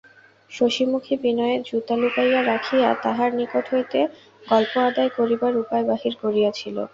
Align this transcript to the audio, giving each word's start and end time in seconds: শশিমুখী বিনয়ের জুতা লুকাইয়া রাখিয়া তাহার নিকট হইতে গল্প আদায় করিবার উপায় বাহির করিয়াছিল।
শশিমুখী 0.51 1.15
বিনয়ের 1.23 1.61
জুতা 1.69 1.95
লুকাইয়া 1.97 2.41
রাখিয়া 2.43 2.89
তাহার 3.03 3.29
নিকট 3.39 3.65
হইতে 3.73 3.99
গল্প 4.43 4.73
আদায় 4.87 5.11
করিবার 5.17 5.53
উপায় 5.63 5.85
বাহির 5.89 6.13
করিয়াছিল। 6.23 6.77